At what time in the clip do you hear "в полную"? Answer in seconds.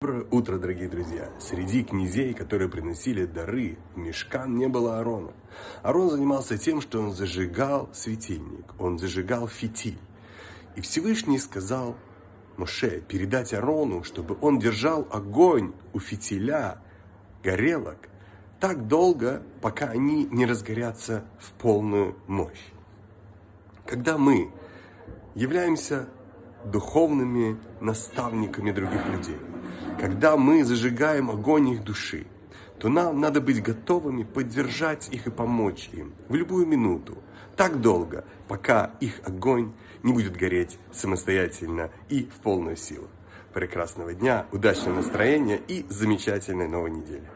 21.40-22.16, 42.24-42.76